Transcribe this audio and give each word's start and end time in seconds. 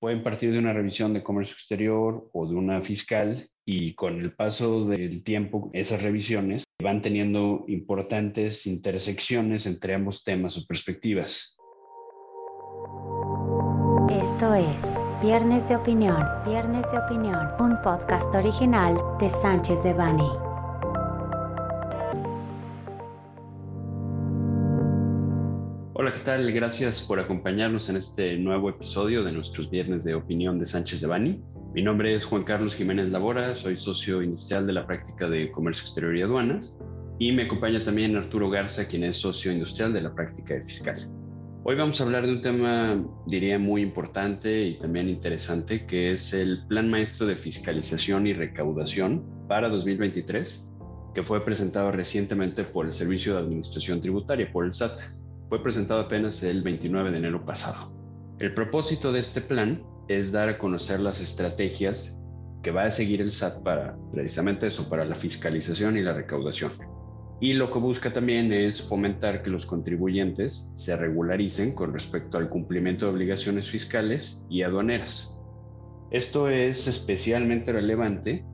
pueden 0.00 0.22
partir 0.22 0.50
de 0.50 0.58
una 0.58 0.72
revisión 0.72 1.12
de 1.12 1.22
comercio 1.22 1.54
exterior 1.54 2.28
o 2.32 2.48
de 2.48 2.54
una 2.54 2.80
fiscal 2.80 3.48
y 3.66 3.94
con 3.94 4.18
el 4.18 4.32
paso 4.32 4.86
del 4.86 5.22
tiempo 5.22 5.70
esas 5.74 6.02
revisiones 6.02 6.64
van 6.82 7.02
teniendo 7.02 7.64
importantes 7.68 8.66
intersecciones 8.66 9.66
entre 9.66 9.94
ambos 9.94 10.24
temas 10.24 10.56
o 10.56 10.66
perspectivas. 10.66 11.56
Esto 14.10 14.54
es 14.54 14.82
Viernes 15.22 15.68
de 15.68 15.76
Opinión, 15.76 16.24
Viernes 16.46 16.90
de 16.90 16.98
Opinión, 16.98 17.48
un 17.60 17.80
podcast 17.82 18.34
original 18.34 18.96
de 19.20 19.28
Sánchez 19.28 19.82
de 19.84 19.92
Bani. 19.92 20.49
Hola, 26.02 26.14
¿qué 26.14 26.20
tal? 26.20 26.50
Gracias 26.50 27.02
por 27.02 27.20
acompañarnos 27.20 27.90
en 27.90 27.96
este 27.96 28.38
nuevo 28.38 28.70
episodio 28.70 29.22
de 29.22 29.32
nuestros 29.32 29.68
Viernes 29.68 30.02
de 30.02 30.14
Opinión 30.14 30.58
de 30.58 30.64
Sánchez 30.64 31.02
de 31.02 31.06
Bani. 31.06 31.44
Mi 31.74 31.82
nombre 31.82 32.14
es 32.14 32.24
Juan 32.24 32.42
Carlos 32.44 32.74
Jiménez 32.74 33.10
Labora, 33.10 33.54
soy 33.54 33.76
socio 33.76 34.22
industrial 34.22 34.66
de 34.66 34.72
la 34.72 34.86
práctica 34.86 35.28
de 35.28 35.50
Comercio 35.50 35.82
Exterior 35.82 36.16
y 36.16 36.22
Aduanas 36.22 36.74
y 37.18 37.32
me 37.32 37.42
acompaña 37.42 37.82
también 37.82 38.16
Arturo 38.16 38.48
Garza, 38.48 38.88
quien 38.88 39.04
es 39.04 39.16
socio 39.16 39.52
industrial 39.52 39.92
de 39.92 40.00
la 40.00 40.14
práctica 40.14 40.54
de 40.54 40.64
fiscal. 40.64 41.06
Hoy 41.64 41.76
vamos 41.76 42.00
a 42.00 42.04
hablar 42.04 42.24
de 42.24 42.32
un 42.32 42.40
tema, 42.40 43.04
diría, 43.26 43.58
muy 43.58 43.82
importante 43.82 44.68
y 44.68 44.78
también 44.78 45.06
interesante, 45.06 45.84
que 45.84 46.12
es 46.12 46.32
el 46.32 46.66
Plan 46.66 46.88
Maestro 46.88 47.26
de 47.26 47.36
Fiscalización 47.36 48.26
y 48.26 48.32
Recaudación 48.32 49.22
para 49.48 49.68
2023, 49.68 50.66
que 51.14 51.22
fue 51.22 51.44
presentado 51.44 51.92
recientemente 51.92 52.64
por 52.64 52.86
el 52.86 52.94
Servicio 52.94 53.34
de 53.34 53.40
Administración 53.40 54.00
Tributaria, 54.00 54.50
por 54.50 54.64
el 54.64 54.72
SAT. 54.72 54.98
Fue 55.50 55.64
presentado 55.64 56.02
apenas 56.02 56.44
el 56.44 56.62
29 56.62 57.10
de 57.10 57.18
enero 57.18 57.44
pasado. 57.44 57.92
El 58.38 58.54
propósito 58.54 59.10
de 59.10 59.18
este 59.18 59.40
plan 59.40 59.82
es 60.06 60.30
dar 60.30 60.48
a 60.48 60.58
conocer 60.58 61.00
las 61.00 61.20
estrategias 61.20 62.16
que 62.62 62.70
va 62.70 62.84
a 62.84 62.90
seguir 62.92 63.20
el 63.20 63.32
SAT 63.32 63.64
para 63.64 63.96
precisamente 64.12 64.68
eso, 64.68 64.88
para 64.88 65.04
la 65.04 65.16
fiscalización 65.16 65.96
y 65.96 66.02
la 66.02 66.12
recaudación. 66.12 66.70
Y 67.40 67.54
lo 67.54 67.72
que 67.72 67.80
busca 67.80 68.12
también 68.12 68.52
es 68.52 68.80
fomentar 68.80 69.42
que 69.42 69.50
los 69.50 69.66
contribuyentes 69.66 70.68
se 70.76 70.96
regularicen 70.96 71.74
con 71.74 71.92
respecto 71.92 72.38
al 72.38 72.48
cumplimiento 72.48 73.06
de 73.06 73.12
obligaciones 73.12 73.68
fiscales 73.68 74.46
y 74.48 74.62
aduaneras. 74.62 75.36
Esto 76.12 76.48
es 76.48 76.86
especialmente 76.86 77.72
relevante 77.72 78.44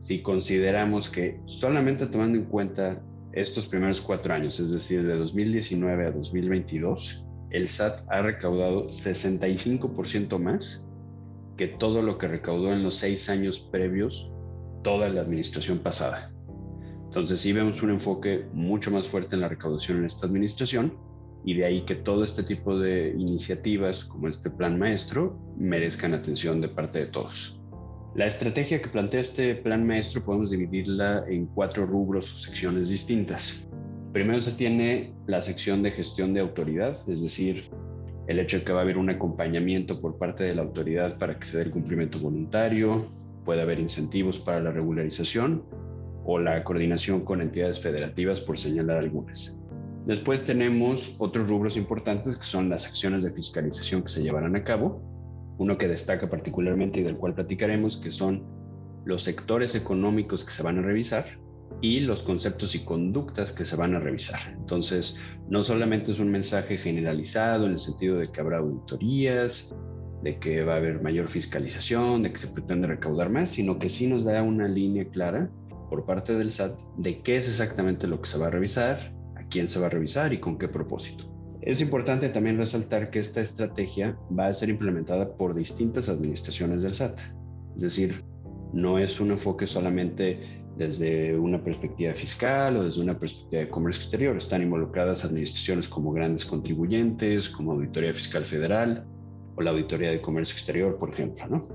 si 0.00 0.20
consideramos 0.20 1.08
que 1.08 1.40
solamente 1.46 2.06
tomando 2.06 2.36
en 2.36 2.44
cuenta 2.44 3.00
estos 3.34 3.66
primeros 3.66 4.00
cuatro 4.00 4.32
años, 4.32 4.60
es 4.60 4.70
decir, 4.70 5.04
de 5.04 5.16
2019 5.16 6.06
a 6.06 6.10
2022, 6.12 7.24
el 7.50 7.68
SAT 7.68 8.02
ha 8.08 8.22
recaudado 8.22 8.88
65% 8.88 10.38
más 10.38 10.84
que 11.56 11.68
todo 11.68 12.02
lo 12.02 12.18
que 12.18 12.28
recaudó 12.28 12.72
en 12.72 12.82
los 12.82 12.96
seis 12.96 13.28
años 13.28 13.58
previos 13.58 14.30
toda 14.82 15.08
la 15.08 15.22
administración 15.22 15.78
pasada. 15.78 16.32
Entonces 17.06 17.40
sí 17.40 17.52
vemos 17.52 17.82
un 17.82 17.90
enfoque 17.90 18.46
mucho 18.52 18.90
más 18.90 19.08
fuerte 19.08 19.34
en 19.34 19.40
la 19.40 19.48
recaudación 19.48 19.98
en 19.98 20.04
esta 20.06 20.26
administración 20.26 20.96
y 21.44 21.54
de 21.54 21.64
ahí 21.64 21.82
que 21.82 21.94
todo 21.94 22.24
este 22.24 22.42
tipo 22.42 22.78
de 22.78 23.14
iniciativas 23.16 24.04
como 24.04 24.28
este 24.28 24.50
plan 24.50 24.78
maestro 24.78 25.38
merezcan 25.56 26.14
atención 26.14 26.60
de 26.60 26.68
parte 26.68 27.00
de 27.00 27.06
todos. 27.06 27.60
La 28.14 28.26
estrategia 28.26 28.80
que 28.80 28.88
plantea 28.88 29.20
este 29.20 29.56
plan 29.56 29.84
maestro 29.84 30.22
podemos 30.24 30.50
dividirla 30.50 31.24
en 31.28 31.46
cuatro 31.46 31.84
rubros 31.84 32.32
o 32.32 32.38
secciones 32.38 32.88
distintas. 32.88 33.66
Primero 34.12 34.40
se 34.40 34.52
tiene 34.52 35.12
la 35.26 35.42
sección 35.42 35.82
de 35.82 35.90
gestión 35.90 36.32
de 36.32 36.38
autoridad, 36.38 36.96
es 37.08 37.20
decir, 37.20 37.68
el 38.28 38.38
hecho 38.38 38.58
de 38.58 38.64
que 38.64 38.72
va 38.72 38.78
a 38.78 38.82
haber 38.82 38.98
un 38.98 39.10
acompañamiento 39.10 40.00
por 40.00 40.16
parte 40.16 40.44
de 40.44 40.54
la 40.54 40.62
autoridad 40.62 41.18
para 41.18 41.40
que 41.40 41.44
se 41.44 41.56
dé 41.56 41.64
el 41.64 41.72
cumplimiento 41.72 42.20
voluntario, 42.20 43.10
puede 43.44 43.62
haber 43.62 43.80
incentivos 43.80 44.38
para 44.38 44.60
la 44.60 44.70
regularización 44.70 45.64
o 46.24 46.38
la 46.38 46.62
coordinación 46.62 47.24
con 47.24 47.42
entidades 47.42 47.80
federativas, 47.80 48.40
por 48.40 48.56
señalar 48.58 48.98
algunas. 48.98 49.58
Después 50.06 50.44
tenemos 50.44 51.16
otros 51.18 51.48
rubros 51.48 51.76
importantes 51.76 52.36
que 52.36 52.44
son 52.44 52.70
las 52.70 52.86
acciones 52.86 53.24
de 53.24 53.32
fiscalización 53.32 54.02
que 54.02 54.08
se 54.08 54.22
llevarán 54.22 54.54
a 54.54 54.62
cabo. 54.62 55.02
Uno 55.58 55.78
que 55.78 55.88
destaca 55.88 56.28
particularmente 56.28 57.00
y 57.00 57.02
del 57.04 57.16
cual 57.16 57.34
platicaremos, 57.34 57.96
que 57.96 58.10
son 58.10 58.44
los 59.04 59.22
sectores 59.22 59.74
económicos 59.74 60.44
que 60.44 60.50
se 60.50 60.62
van 60.62 60.78
a 60.78 60.82
revisar 60.82 61.26
y 61.80 62.00
los 62.00 62.22
conceptos 62.22 62.74
y 62.74 62.84
conductas 62.84 63.52
que 63.52 63.66
se 63.66 63.76
van 63.76 63.94
a 63.94 64.00
revisar. 64.00 64.40
Entonces, 64.56 65.16
no 65.48 65.62
solamente 65.62 66.12
es 66.12 66.18
un 66.18 66.30
mensaje 66.30 66.78
generalizado 66.78 67.66
en 67.66 67.72
el 67.72 67.78
sentido 67.78 68.18
de 68.18 68.30
que 68.30 68.40
habrá 68.40 68.58
auditorías, 68.58 69.74
de 70.22 70.38
que 70.38 70.64
va 70.64 70.74
a 70.74 70.76
haber 70.78 71.02
mayor 71.02 71.28
fiscalización, 71.28 72.22
de 72.22 72.32
que 72.32 72.38
se 72.38 72.48
pretende 72.48 72.88
recaudar 72.88 73.30
más, 73.30 73.50
sino 73.50 73.78
que 73.78 73.90
sí 73.90 74.06
nos 74.06 74.24
da 74.24 74.42
una 74.42 74.66
línea 74.66 75.04
clara 75.10 75.50
por 75.90 76.06
parte 76.06 76.34
del 76.34 76.50
SAT 76.50 76.78
de 76.96 77.20
qué 77.20 77.36
es 77.36 77.48
exactamente 77.48 78.06
lo 78.06 78.20
que 78.20 78.30
se 78.30 78.38
va 78.38 78.46
a 78.46 78.50
revisar, 78.50 79.12
a 79.36 79.46
quién 79.48 79.68
se 79.68 79.78
va 79.78 79.86
a 79.86 79.90
revisar 79.90 80.32
y 80.32 80.40
con 80.40 80.58
qué 80.58 80.68
propósito. 80.68 81.33
Es 81.64 81.80
importante 81.80 82.28
también 82.28 82.58
resaltar 82.58 83.08
que 83.08 83.20
esta 83.20 83.40
estrategia 83.40 84.18
va 84.38 84.48
a 84.48 84.52
ser 84.52 84.68
implementada 84.68 85.34
por 85.34 85.54
distintas 85.54 86.10
administraciones 86.10 86.82
del 86.82 86.92
SAT. 86.92 87.18
Es 87.76 87.80
decir, 87.80 88.22
no 88.74 88.98
es 88.98 89.18
un 89.18 89.30
enfoque 89.30 89.66
solamente 89.66 90.62
desde 90.76 91.34
una 91.38 91.64
perspectiva 91.64 92.12
fiscal 92.12 92.76
o 92.76 92.84
desde 92.84 93.00
una 93.00 93.18
perspectiva 93.18 93.62
de 93.62 93.70
comercio 93.70 94.02
exterior. 94.02 94.36
Están 94.36 94.60
involucradas 94.60 95.24
administraciones 95.24 95.88
como 95.88 96.12
grandes 96.12 96.44
contribuyentes, 96.44 97.48
como 97.48 97.72
Auditoría 97.72 98.12
Fiscal 98.12 98.44
Federal 98.44 99.06
o 99.56 99.62
la 99.62 99.70
Auditoría 99.70 100.10
de 100.10 100.20
Comercio 100.20 100.52
Exterior, 100.52 100.98
por 100.98 101.14
ejemplo. 101.14 101.46
¿no? 101.46 101.66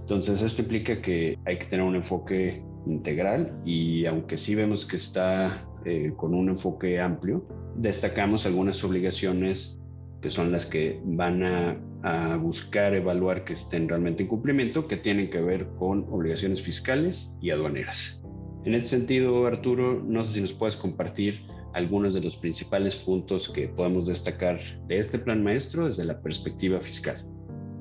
Entonces, 0.00 0.40
esto 0.40 0.62
implica 0.62 1.02
que 1.02 1.38
hay 1.44 1.58
que 1.58 1.66
tener 1.66 1.84
un 1.84 1.96
enfoque 1.96 2.64
integral 2.86 3.54
y 3.66 4.06
aunque 4.06 4.38
sí 4.38 4.54
vemos 4.54 4.86
que 4.86 4.96
está 4.96 5.68
eh, 5.84 6.12
con 6.16 6.34
un 6.34 6.48
enfoque 6.48 7.00
amplio, 7.00 7.46
destacamos 7.76 8.46
algunas 8.46 8.82
obligaciones 8.84 9.78
que 10.20 10.30
son 10.30 10.52
las 10.52 10.64
que 10.64 11.00
van 11.04 11.42
a, 11.42 11.76
a, 12.02 12.36
buscar 12.38 12.94
evaluar 12.94 13.44
que 13.44 13.52
estén 13.52 13.88
realmente 13.88 14.22
en 14.22 14.28
cumplimiento, 14.28 14.88
que 14.88 14.96
tienen 14.96 15.28
que 15.28 15.40
ver 15.40 15.68
con 15.78 16.06
obligaciones 16.10 16.62
fiscales 16.62 17.30
y 17.42 17.50
aduaneras. 17.50 18.22
En 18.64 18.74
este 18.74 18.88
sentido, 18.88 19.46
Arturo, 19.46 20.02
no 20.02 20.24
sé 20.24 20.32
si 20.34 20.40
nos 20.40 20.54
puedes 20.54 20.76
compartir 20.76 21.42
algunos 21.74 22.14
de 22.14 22.20
los 22.20 22.36
principales 22.36 22.96
puntos 22.96 23.50
que 23.50 23.68
podemos 23.68 24.06
destacar 24.06 24.58
de 24.86 24.98
este 24.98 25.18
plan 25.18 25.42
maestro 25.42 25.86
desde 25.86 26.04
la 26.04 26.20
perspectiva 26.22 26.80
fiscal. 26.80 27.22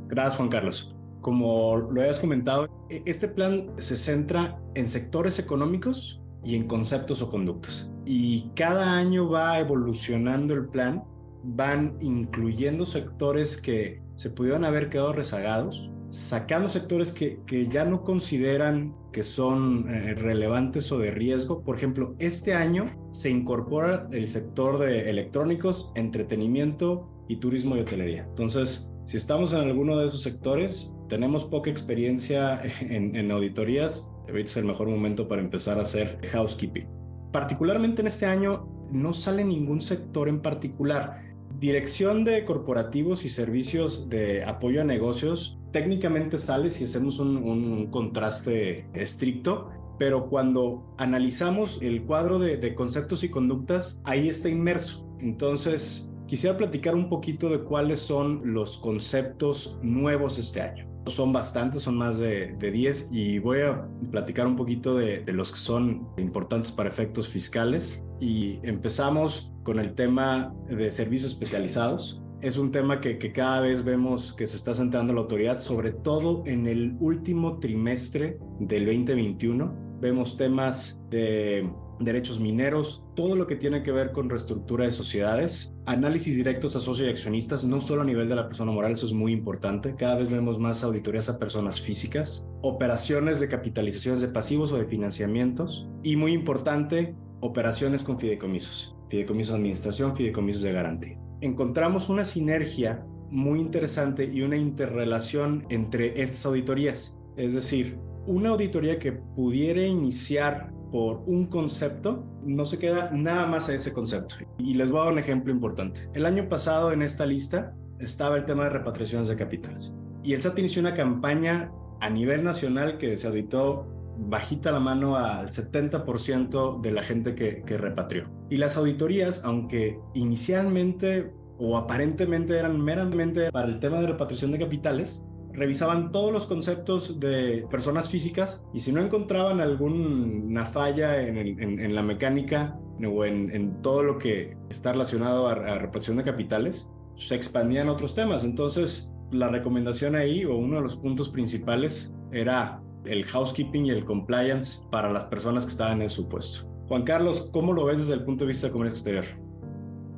Gracias, 0.08 0.36
Juan 0.36 0.50
Carlos. 0.50 0.96
Como 1.22 1.78
lo 1.78 2.02
habías 2.02 2.20
comentado, 2.20 2.68
e, 2.90 3.02
este 3.06 3.28
plan 3.28 3.72
se 3.78 3.96
centra 3.96 4.60
en 4.76 4.90
sectores 4.90 5.40
económicos 5.40 6.23
y 6.44 6.56
en 6.56 6.68
conceptos 6.68 7.22
o 7.22 7.30
conductas. 7.30 7.92
Y 8.06 8.50
cada 8.56 8.98
año 8.98 9.30
va 9.30 9.60
evolucionando 9.60 10.54
el 10.54 10.68
plan, 10.68 11.04
van 11.44 11.98
incluyendo 12.02 12.86
sectores 12.86 13.58
que 13.58 14.02
se 14.16 14.30
pudieron 14.30 14.66
haber 14.66 14.90
quedado 14.90 15.14
rezagados, 15.14 15.92
sacando 16.12 16.70
sectores 16.70 17.12
que, 17.12 17.40
que 17.46 17.68
ya 17.68 17.86
no 17.86 18.04
consideran 18.04 18.94
que 19.14 19.24
son 19.24 19.88
eh, 19.88 20.16
relevantes 20.16 20.92
o 20.92 20.98
de 20.98 21.12
riesgo. 21.12 21.64
Por 21.64 21.78
ejemplo, 21.78 22.16
este 22.20 22.54
año 22.54 22.86
se 23.12 23.30
incorpora 23.30 24.08
el 24.12 24.28
sector 24.28 24.80
de 24.80 25.10
electrónicos, 25.10 25.92
entretenimiento 25.96 27.10
y 27.30 27.38
turismo 27.38 27.78
y 27.78 27.82
hotelería. 27.82 28.26
Entonces, 28.28 28.92
si 29.06 29.18
estamos 29.18 29.54
en 29.54 29.60
alguno 29.60 29.98
de 29.98 30.08
esos 30.08 30.22
sectores, 30.22 30.94
tenemos 31.10 31.46
poca 31.46 31.70
experiencia 31.70 32.62
en, 32.82 33.32
auditorías, 33.32 34.13
es 34.28 34.58
el 34.58 34.66
mejor 34.66 34.88
momento 34.88 35.28
para 35.28 35.42
empezar 35.42 35.80
a 35.80 35.84
hacer 35.84 36.20
housekeeping. 36.32 36.88
Particularmente 37.32 38.02
en 38.02 38.08
este 38.08 38.26
año 38.26 38.68
no 38.92 39.14
sale 39.14 39.44
ningún 39.44 39.82
sector 39.82 40.30
en 40.30 40.42
particular. 40.42 41.22
Dirección 41.60 42.24
de 42.24 42.46
corporativos 42.46 43.26
y 43.26 43.30
servicios 43.30 44.10
de 44.10 44.44
apoyo 44.44 44.82
a 44.82 44.84
negocios 44.84 45.60
técnicamente 45.72 46.38
sale 46.38 46.70
si 46.70 46.84
hacemos 46.84 47.20
un, 47.20 47.88
contraste 47.90 48.86
estricto, 48.94 49.72
pero 49.98 50.30
cuando 50.30 50.94
analizamos 50.98 51.80
el 51.82 52.04
cuadro 52.04 52.38
de, 52.38 52.58
de 52.58 52.76
conceptos 52.76 53.24
y 53.24 53.30
conductas, 53.30 54.00
ahí 54.04 54.30
está 54.30 54.50
inmerso. 54.50 55.08
Entonces, 55.20 56.10
Quisiera 56.34 56.58
platicar 56.58 56.96
un 56.96 57.10
poquito 57.10 57.50
de 57.50 57.60
cuáles 57.60 58.00
son 58.00 58.42
los 58.44 58.78
conceptos 58.78 59.78
nuevos 59.84 60.40
este 60.40 60.62
año. 60.62 60.93
Son 61.08 61.34
bastantes, 61.34 61.84
son 61.84 61.98
más 61.98 62.18
de, 62.18 62.56
10 62.60 63.10
y 63.12 63.40
voy 63.40 63.62
a 63.62 63.88
platicar 64.12 64.48
un 64.48 64.56
poquito 64.56 64.96
de, 64.96 65.24
los 65.34 65.52
que 65.52 65.58
son 65.58 66.08
importantes 66.18 66.72
para 66.72 66.90
efectos 66.90 67.28
fiscales. 67.28 68.04
Y 68.20 68.60
empezamos 68.64 69.54
con 69.64 69.80
el 69.80 69.96
tema 69.96 70.54
de 70.68 70.92
servicios 70.92 71.34
especializados. 71.34 72.22
Es 72.42 72.58
un 72.58 72.72
tema 72.72 73.02
que, 73.02 73.18
que 73.18 73.32
cada 73.32 73.62
vez 73.62 73.84
vemos 73.84 74.34
que 74.34 74.48
se 74.48 74.58
está 74.58 74.74
centrando 74.76 75.14
la 75.14 75.22
autoridad, 75.22 75.60
sobre 75.60 75.92
todo 75.92 76.44
en 76.46 76.68
el 76.68 76.96
último 77.00 77.60
trimestre 77.60 78.38
del 78.60 78.86
2021. 78.86 79.74
Vemos 80.00 80.36
temas 80.36 81.02
de 81.10 81.70
derechos 82.00 82.40
mineros, 82.40 83.06
todo 83.16 83.36
lo 83.36 83.48
que 83.48 83.56
tiene 83.56 83.84
que 83.84 83.92
ver 83.92 84.12
con 84.12 84.30
reestructura 84.30 84.86
de 84.86 84.92
sociedades, 84.92 85.74
análisis 85.86 86.36
directos 86.36 86.76
a 86.76 86.80
socios 86.80 87.08
y 87.08 87.12
accionistas, 87.12 87.64
no 87.64 87.82
solo 87.82 88.02
a 88.02 88.06
nivel 88.06 88.30
de 88.30 88.36
la 88.36 88.48
persona 88.48 88.72
moral, 88.72 88.94
eso 88.94 89.06
es 89.06 89.14
muy 89.14 89.32
importante. 89.32 89.96
Cada 89.96 90.16
vez 90.16 90.30
vemos 90.30 90.60
más 90.60 90.84
auditorías 90.84 91.30
a 91.30 91.40
personas 91.40 91.82
físicas, 91.82 92.48
operaciones 92.62 93.40
de 93.40 93.48
capitalizaciones 93.48 94.22
de 94.22 94.30
pasivos 94.30 94.72
o 94.72 94.78
de 94.78 94.86
financiamientos 94.86 95.88
y 96.04 96.16
muy 96.16 96.34
importante, 96.34 97.16
operaciones 97.42 98.04
con 98.04 98.20
fideicomisos, 98.20 98.96
fideicomisos 99.10 99.54
de 99.54 99.60
administración, 99.60 100.16
fideicomisos 100.16 100.64
de 100.64 100.72
garantía. 100.72 101.20
Encontramos 101.42 102.10
una 102.10 102.24
sinergia 102.24 103.06
muy 103.30 103.60
interesante 103.60 104.26
y 104.26 104.44
una 104.44 104.58
interrelación 104.58 105.66
entre 105.70 106.22
estas 106.22 106.46
auditorías. 106.46 107.18
Es 107.36 107.54
decir, 107.54 107.98
una 108.28 108.50
auditoría 108.50 109.00
que 109.00 109.12
pudiera 109.12 109.86
iniciar 109.86 110.72
por 110.94 111.24
un 111.26 111.48
concepto, 111.48 112.24
no 112.46 112.68
se 112.68 112.78
queda 112.78 113.10
nada 113.12 113.48
más 113.48 113.68
a 113.68 113.74
ese 113.74 113.92
concepto. 113.92 114.36
Y 114.60 114.76
les 114.76 114.92
voy 114.92 115.02
a 115.02 115.06
dar 115.06 115.14
un 115.14 115.18
ejemplo 115.18 115.52
importante. 115.52 116.08
El 116.14 116.24
año 116.24 116.48
pasado 116.48 116.92
en 116.92 117.02
esta 117.02 117.26
lista 117.26 117.74
estaba 117.98 118.38
el 118.38 118.46
tema 118.46 118.66
de 118.66 118.70
repatriaciones 118.70 119.28
de 119.28 119.36
capitales. 119.36 119.96
Y 120.22 120.36
el 120.36 120.44
SAT 120.44 120.60
inició 120.60 120.82
una 120.82 120.94
campaña 120.94 121.72
a 122.00 122.12
nivel 122.12 122.44
nacional 122.44 123.00
que 123.00 123.18
se 123.18 123.28
auditó 123.28 123.88
bajita 124.20 124.72
la 124.72 124.80
mano 124.80 125.18
al 125.18 125.50
70% 125.50 126.82
de 126.82 126.92
la 126.92 127.02
gente 127.02 127.34
que, 127.34 127.64
que 127.64 127.76
repatrió. 127.80 128.30
Y 128.52 128.58
las 128.58 128.78
auditorías, 128.78 129.44
aunque 129.44 130.00
inicialmente 130.14 131.34
o 131.58 131.76
aparentemente 131.76 132.56
eran 132.56 132.80
meramente 132.80 133.52
para 133.52 133.68
el 133.68 133.80
tema 133.80 134.00
de 134.00 134.06
repatriación 134.06 134.52
de 134.52 134.60
capitales, 134.60 135.26
revisaban 135.54 136.12
todos 136.12 136.34
los 136.34 136.46
conceptos 136.46 137.20
de 137.20 137.66
personas 137.70 138.10
físicas 138.10 138.66
y 138.74 138.80
si 138.80 138.92
no 138.92 139.02
encontraban 139.02 139.62
alguna 139.62 140.66
falla 140.66 141.22
en, 141.22 141.96
la 141.96 142.02
mecánica 142.02 142.80
o 143.06 143.26
en, 143.26 143.82
todo 143.82 144.04
lo 144.04 144.18
que 144.18 144.58
está 144.70 144.92
relacionado 144.92 145.48
a, 145.48 145.54
a 145.54 145.80
repatriación 145.80 146.18
de 146.18 146.24
capitales, 146.24 146.92
se 147.16 147.36
expandían 147.36 147.90
otros 147.90 148.16
temas. 148.16 148.44
Entonces, 148.44 149.12
la 149.32 149.50
recomendación 149.50 150.16
ahí 150.16 150.46
o 150.46 150.56
uno 150.56 150.78
de 150.78 150.82
los 150.82 150.96
puntos 150.98 151.30
principales 151.30 152.14
era 152.32 152.82
el 153.06 153.24
housekeeping 153.26 153.86
y 153.88 153.90
el 153.92 154.06
compliance 154.06 154.82
para 154.92 155.12
las 155.12 155.26
personas 155.26 155.66
que 155.66 155.72
estaban 155.72 156.02
en 156.02 156.10
su 156.10 156.28
puesto. 156.30 156.70
Juan 156.88 157.04
Carlos, 157.04 157.50
¿cómo 157.52 157.74
lo 157.74 157.86
ves 157.86 158.00
desde 158.00 158.14
el 158.14 158.24
punto 158.24 158.44
de 158.44 158.50
vista 158.50 158.68
de 158.68 158.74
comercio 158.74 158.96
exterior? 158.96 159.26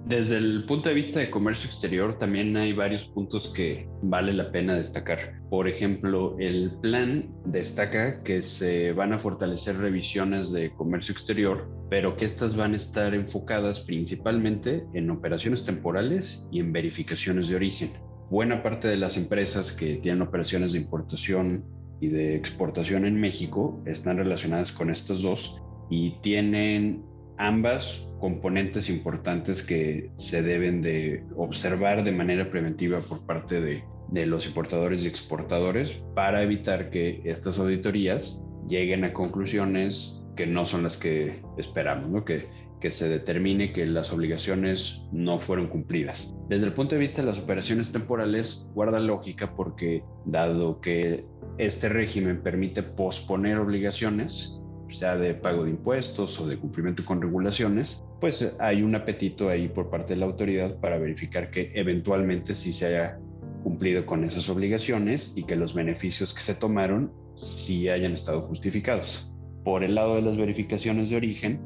Desde 0.05 0.37
el 0.37 0.65
punto 0.65 0.89
de 0.89 0.93
vista 0.93 1.19
de 1.19 1.31
comercio 1.31 1.65
exterior 1.65 2.19
también 2.19 2.55
hay 2.57 2.73
varios 2.73 3.05
puntos 3.05 3.51
que 3.55 3.87
vale 4.03 4.33
la 4.33 4.51
pena 4.51 4.75
destacar. 4.75 5.41
Por 5.49 5.67
ejemplo, 5.67 6.35
el 6.37 6.73
plan 6.79 7.33
destaca 7.45 8.21
que 8.21 8.43
se 8.43 8.91
van 8.91 9.13
a 9.13 9.19
fortalecer 9.19 9.77
revisiones 9.77 10.51
de 10.51 10.71
comercio 10.73 11.11
exterior, 11.11 11.67
pero 11.89 12.15
que 12.17 12.25
estas 12.25 12.55
van 12.55 12.73
a 12.73 12.75
estar 12.75 13.15
enfocadas 13.15 13.79
principalmente 13.79 14.85
en 14.93 15.09
operaciones 15.09 15.65
temporales 15.65 16.47
y 16.51 16.59
en 16.59 16.71
verificaciones 16.71 17.47
de 17.47 17.55
origen. 17.55 17.89
Buena 18.29 18.61
parte 18.61 18.87
de 18.87 18.97
las 18.97 19.17
empresas 19.17 19.71
que 19.71 19.95
tienen 19.95 20.21
operaciones 20.21 20.73
de 20.73 20.79
importación 20.81 21.65
y 21.99 22.09
de 22.09 22.35
exportación 22.35 23.05
en 23.05 23.19
México 23.19 23.81
están 23.87 24.17
relacionadas 24.17 24.71
con 24.71 24.91
estas 24.91 25.23
dos 25.23 25.59
y 25.89 26.11
tienen 26.21 27.03
ambas 27.37 28.07
componentes 28.19 28.89
importantes 28.89 29.61
que 29.61 30.09
se 30.15 30.41
deben 30.41 30.81
de 30.81 31.23
observar 31.35 32.03
de 32.03 32.11
manera 32.11 32.49
preventiva 32.49 33.01
por 33.01 33.25
parte 33.25 33.61
de, 33.61 33.83
los 34.25 34.45
importadores 34.45 35.03
y 35.03 35.07
exportadores 35.07 35.91
para 36.13 36.43
evitar 36.43 36.89
que 36.89 37.21
estas 37.25 37.59
auditorías 37.59 38.41
lleguen 38.67 39.03
a 39.03 39.13
conclusiones 39.13 40.21
que 40.35 40.45
no 40.45 40.65
son 40.65 40.83
las 40.83 40.95
que 40.95 41.41
esperamos, 41.57 42.09
¿no? 42.09 42.23
que, 42.23 42.47
que 42.79 42.91
se 42.91 43.09
determine 43.09 43.73
que 43.73 43.85
las 43.85 44.11
obligaciones 44.11 45.01
no 45.11 45.39
fueron 45.39 45.67
cumplidas. 45.67 46.33
Desde 46.49 46.67
el 46.67 46.73
punto 46.73 46.95
de 46.95 47.01
vista 47.01 47.21
de 47.21 47.27
las 47.27 47.39
operaciones 47.39 47.91
temporales, 47.91 48.65
guarda 48.73 48.99
lógica 48.99 49.55
porque 49.55 50.03
dado 50.25 50.81
que 50.81 51.25
este 51.57 51.89
régimen 51.89 52.41
permite 52.41 52.83
posponer 52.83 53.57
obligaciones, 53.57 54.53
sea 54.95 55.17
de 55.17 55.33
pago 55.33 55.63
de 55.63 55.71
impuestos 55.71 56.39
o 56.39 56.47
de 56.47 56.57
cumplimiento 56.57 57.05
con 57.05 57.21
regulaciones, 57.21 58.03
pues 58.19 58.53
hay 58.59 58.81
un 58.81 58.95
apetito 58.95 59.49
ahí 59.49 59.67
por 59.67 59.89
parte 59.89 60.13
de 60.13 60.19
la 60.19 60.25
autoridad 60.25 60.79
para 60.79 60.97
verificar 60.97 61.51
que 61.51 61.71
eventualmente 61.75 62.55
sí 62.55 62.73
se 62.73 62.87
haya 62.87 63.19
cumplido 63.63 64.05
con 64.05 64.23
esas 64.23 64.47
obligaciones 64.49 65.33
y 65.35 65.43
que 65.43 65.55
los 65.55 65.73
beneficios 65.73 66.33
que 66.33 66.41
se 66.41 66.55
tomaron 66.55 67.11
sí 67.35 67.89
hayan 67.89 68.13
estado 68.13 68.41
justificados. 68.43 69.31
Por 69.63 69.83
el 69.83 69.95
lado 69.95 70.15
de 70.15 70.21
las 70.21 70.37
verificaciones 70.37 71.09
de 71.09 71.15
origen, 71.15 71.59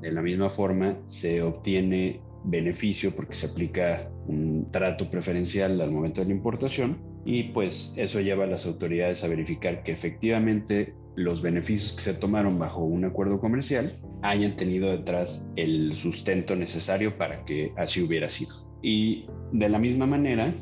de 0.00 0.12
la 0.12 0.22
misma 0.22 0.50
forma 0.50 0.98
se 1.06 1.42
obtiene 1.42 2.20
beneficio 2.44 3.14
porque 3.14 3.34
se 3.34 3.46
aplica 3.46 4.10
un 4.26 4.68
trato 4.72 5.10
preferencial 5.10 5.80
al 5.80 5.90
momento 5.90 6.20
de 6.20 6.26
la 6.26 6.32
importación 6.32 7.11
y 7.24 7.44
pues 7.44 7.92
eso 7.96 8.20
lleva 8.20 8.44
a 8.44 8.48
las 8.48 8.66
autoridades 8.66 9.22
a 9.22 9.28
verificar 9.28 9.82
que 9.82 9.92
efectivamente 9.92 10.94
los 11.14 11.42
beneficios 11.42 11.92
que 11.92 12.00
se 12.00 12.14
tomaron 12.14 12.58
bajo 12.58 12.82
un 12.82 13.04
acuerdo 13.04 13.38
comercial 13.38 13.98
hayan 14.22 14.56
tenido 14.56 14.90
detrás 14.90 15.46
el 15.56 15.94
sustento 15.96 16.56
necesario 16.56 17.16
para 17.18 17.44
que 17.44 17.72
así 17.76 18.02
hubiera 18.02 18.28
sido. 18.28 18.54
Y 18.82 19.26
de 19.52 19.68
la 19.68 19.78
misma 19.78 20.06
manera, 20.06 20.54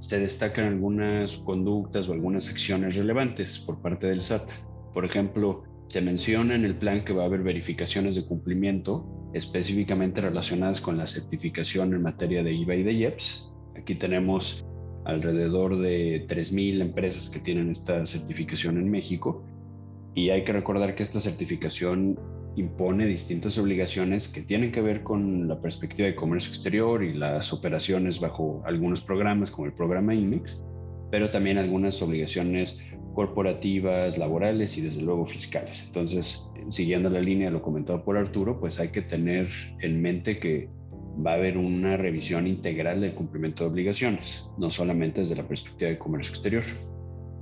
se 0.00 0.18
destacan 0.18 0.66
algunas 0.66 1.38
conductas 1.38 2.08
o 2.08 2.12
algunas 2.12 2.48
acciones 2.48 2.96
relevantes 2.96 3.60
por 3.60 3.80
parte 3.80 4.08
del 4.08 4.22
SAT. 4.22 4.50
Por 4.92 5.04
ejemplo, 5.04 5.62
se 5.88 6.00
menciona 6.00 6.56
en 6.56 6.64
el 6.64 6.76
plan 6.76 7.04
que 7.04 7.12
va 7.12 7.22
a 7.22 7.26
haber 7.26 7.42
verificaciones 7.42 8.16
de 8.16 8.24
cumplimiento 8.24 9.06
específicamente 9.32 10.20
relacionadas 10.20 10.80
con 10.80 10.98
la 10.98 11.06
certificación 11.06 11.94
en 11.94 12.02
materia 12.02 12.42
de 12.42 12.52
IVA 12.52 12.74
y 12.74 12.82
de 12.82 12.92
IEPS. 12.92 13.50
Aquí 13.76 13.94
tenemos 13.94 14.66
alrededor 15.04 15.78
de 15.78 16.26
3.000 16.28 16.80
empresas 16.80 17.28
que 17.28 17.40
tienen 17.40 17.70
esta 17.70 18.06
certificación 18.06 18.78
en 18.78 18.90
México 18.90 19.44
y 20.14 20.30
hay 20.30 20.44
que 20.44 20.52
recordar 20.52 20.94
que 20.94 21.02
esta 21.02 21.20
certificación 21.20 22.18
impone 22.56 23.06
distintas 23.06 23.56
obligaciones 23.56 24.28
que 24.28 24.42
tienen 24.42 24.72
que 24.72 24.82
ver 24.82 25.02
con 25.02 25.48
la 25.48 25.60
perspectiva 25.60 26.06
de 26.06 26.14
comercio 26.14 26.50
exterior 26.50 27.02
y 27.02 27.14
las 27.14 27.52
operaciones 27.52 28.20
bajo 28.20 28.62
algunos 28.66 29.00
programas 29.00 29.50
como 29.50 29.66
el 29.66 29.72
programa 29.72 30.14
IMEX, 30.14 30.62
pero 31.10 31.30
también 31.30 31.56
algunas 31.56 32.00
obligaciones 32.02 32.78
corporativas, 33.14 34.18
laborales 34.18 34.76
y 34.76 34.82
desde 34.82 35.02
luego 35.02 35.26
fiscales. 35.26 35.82
Entonces, 35.86 36.50
siguiendo 36.70 37.10
la 37.10 37.20
línea 37.20 37.48
de 37.48 37.52
lo 37.52 37.62
comentado 37.62 38.04
por 38.04 38.16
Arturo, 38.16 38.58
pues 38.60 38.78
hay 38.80 38.88
que 38.88 39.02
tener 39.02 39.48
en 39.80 40.00
mente 40.00 40.38
que 40.38 40.68
va 41.24 41.32
a 41.32 41.34
haber 41.34 41.58
una 41.58 41.96
revisión 41.96 42.46
integral 42.46 43.00
del 43.00 43.14
cumplimiento 43.14 43.64
de 43.64 43.70
obligaciones, 43.70 44.44
no 44.58 44.70
solamente 44.70 45.20
desde 45.20 45.36
la 45.36 45.46
perspectiva 45.46 45.90
de 45.90 45.98
comercio 45.98 46.30
exterior. 46.30 46.64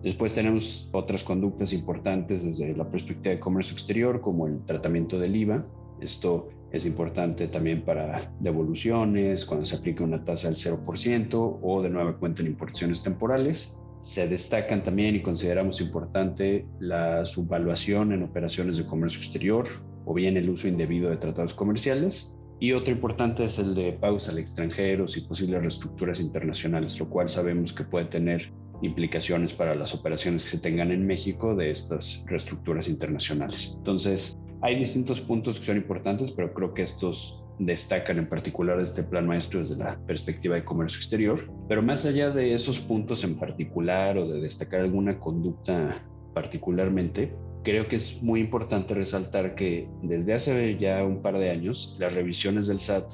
Después 0.03 0.35
tenemos 0.35 0.89
otras 0.93 1.23
conductas 1.23 1.73
importantes 1.73 2.43
desde 2.43 2.75
la 2.75 2.91
perspectiva 2.91 3.35
de 3.35 3.41
comercio 3.41 3.75
exterior, 3.75 4.21
como 4.21 4.47
el 4.47 4.65
tratamiento 4.65 5.19
del 5.19 5.37
IVA. 5.37 5.67
Esto 6.01 6.49
es 6.73 6.87
importante 6.87 7.49
también 7.49 7.83
para 7.85 8.33
devoluciones, 8.41 9.45
cuando 9.45 9.67
se 9.67 9.77
aplica 9.77 10.03
una 10.03 10.25
tasa 10.25 10.49
del 10.49 10.57
0% 10.57 11.59
o 11.61 11.83
de 11.83 11.91
nueva 11.91 12.17
cuenta 12.17 12.41
en 12.41 12.49
importaciones 12.49 13.03
temporales. 13.03 13.75
Se 14.03 14.27
destacan 14.27 14.83
también 14.83 15.15
y 15.15 15.23
consideramos 15.23 15.83
importante 15.83 16.65
la 16.79 17.27
subvaluación 17.27 18.13
en 18.13 18.23
operaciones 18.23 18.79
de 18.79 18.87
comercio 18.87 19.21
exterior 19.21 19.67
o 20.07 20.15
bien 20.15 20.39
el 20.39 20.49
uso 20.49 20.67
indebido 20.67 21.11
de 21.11 21.19
tratados 21.19 21.53
comerciales. 21.53 22.33
Y 22.61 22.73
otro 22.73 22.93
importante 22.93 23.45
es 23.45 23.59
el 23.59 23.75
de 23.75 23.93
pagos 23.93 24.29
al 24.29 24.39
extranjero 24.39 25.07
y 25.17 25.21
posibles 25.23 25.63
reestructuras 25.63 26.21
internacionales, 26.21 26.99
lo 27.01 27.09
cual 27.09 27.31
sabemos 27.31 27.73
que 27.73 27.85
puede 27.85 28.05
tener 28.05 28.53
implicaciones 28.83 29.55
para 29.55 29.75
las 29.75 29.95
operaciones 29.95 30.45
que 30.45 30.51
se 30.51 30.59
tengan 30.59 30.91
en 30.91 31.07
México 31.07 31.57
de 31.57 31.71
estas 31.71 32.23
reestructuras 32.27 32.87
internacionales. 32.87 33.75
Entonces, 33.79 34.39
hay 34.61 34.79
distintos 34.79 35.23
puntos 35.23 35.59
que 35.59 35.67
son 35.67 35.79
importantes, 35.79 36.31
pero 36.33 36.53
creo 36.53 36.75
que 36.75 36.83
estos 36.83 37.43
destacan 37.59 38.19
en 38.19 38.29
particular 38.29 38.79
este 38.81 39.03
plan 39.03 39.27
maestro 39.27 39.61
desde 39.61 39.77
la 39.77 39.99
perspectiva 40.07 40.57
de 40.57 40.65
comercio 40.65 40.99
exterior. 40.99 41.51
Pero 41.69 41.83
más 41.83 42.05
allá 42.05 42.31
de 42.31 42.55
esos 42.55 42.79
puntos 42.79 43.25
en 43.25 43.39
particular 43.39 44.19
o 44.19 44.29
de 44.29 44.41
destacar 44.41 44.81
alguna 44.81 45.19
conducta 45.19 46.03
particularmente, 46.35 47.35
creo 47.63 47.89
que 47.89 47.97
es 47.97 48.23
muy 48.23 48.41
importante 48.41 48.95
resaltar 48.95 49.55
que 49.55 49.89
desde 50.03 50.35
hace 50.35 50.79
ya 50.79 51.05
un 51.05 51.23
par 51.23 51.39
de 51.39 51.51
años 51.51 51.97
las 51.99 52.15
revisiones 52.15 52.67
del 52.67 52.81
SAT 52.81 53.13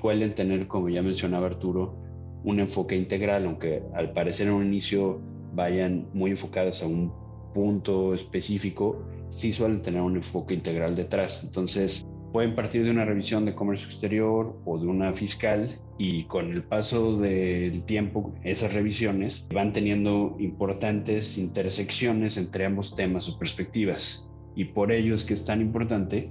suelen 0.00 0.34
tener, 0.34 0.66
como 0.66 0.88
ya 0.88 1.02
mencionaba 1.02 1.46
Arturo, 1.46 1.96
un 2.44 2.60
enfoque 2.60 2.96
integral, 2.96 3.46
aunque 3.46 3.82
al 3.94 4.12
parecer 4.12 4.48
en 4.48 4.54
un 4.54 4.66
inicio 4.66 5.20
vayan 5.54 6.08
muy 6.14 6.30
enfocadas 6.30 6.82
a 6.82 6.86
un 6.86 7.12
punto 7.54 8.14
específico, 8.14 9.04
sí 9.30 9.52
suelen 9.52 9.82
tener 9.82 10.00
un 10.00 10.16
enfoque 10.16 10.54
integral 10.54 10.96
detrás. 10.96 11.42
Entonces, 11.42 12.06
pueden 12.32 12.54
partir 12.54 12.84
de 12.84 12.90
una 12.90 13.04
revisión 13.04 13.44
de 13.44 13.54
comercio 13.54 13.86
exterior 13.86 14.56
o 14.64 14.78
de 14.78 14.86
una 14.86 15.12
fiscal 15.12 15.78
y 15.98 16.24
con 16.24 16.52
el 16.52 16.62
paso 16.62 17.18
del 17.18 17.82
tiempo 17.84 18.34
esas 18.42 18.72
revisiones 18.72 19.46
van 19.52 19.72
teniendo 19.72 20.36
importantes 20.38 21.36
intersecciones 21.36 22.36
entre 22.36 22.66
ambos 22.66 22.94
temas 22.94 23.28
o 23.28 23.38
perspectivas. 23.38 24.28
Y 24.54 24.66
por 24.66 24.92
ello 24.92 25.14
es 25.14 25.24
que 25.24 25.34
es 25.34 25.44
tan 25.44 25.60
importante 25.60 26.30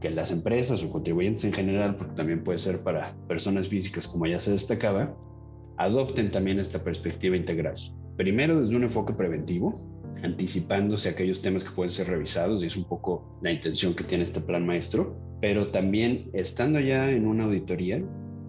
que 0.00 0.10
las 0.10 0.30
empresas 0.30 0.82
o 0.82 0.90
contribuyentes 0.90 1.44
en 1.44 1.52
general, 1.52 1.96
porque 1.96 2.14
también 2.14 2.42
puede 2.42 2.58
ser 2.58 2.82
para 2.82 3.14
personas 3.28 3.68
físicas 3.68 4.08
como 4.08 4.26
ya 4.26 4.40
se 4.40 4.50
destacaba, 4.50 5.14
adopten 5.78 6.30
también 6.30 6.58
esta 6.58 6.82
perspectiva 6.82 7.36
integral. 7.36 7.76
Primero 8.16 8.60
desde 8.60 8.76
un 8.76 8.82
enfoque 8.82 9.12
preventivo, 9.12 9.91
anticipándose 10.22 11.08
a 11.08 11.12
aquellos 11.12 11.42
temas 11.42 11.64
que 11.64 11.70
pueden 11.70 11.90
ser 11.90 12.08
revisados 12.08 12.62
y 12.62 12.66
es 12.66 12.76
un 12.76 12.84
poco 12.84 13.38
la 13.42 13.52
intención 13.52 13.94
que 13.94 14.04
tiene 14.04 14.24
este 14.24 14.40
plan 14.40 14.66
maestro, 14.66 15.16
pero 15.40 15.68
también 15.68 16.30
estando 16.32 16.80
ya 16.80 17.10
en 17.10 17.26
una 17.26 17.44
auditoría 17.44 18.02